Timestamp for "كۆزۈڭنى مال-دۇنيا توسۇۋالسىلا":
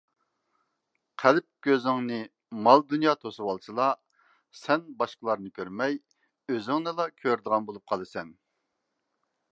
1.67-3.87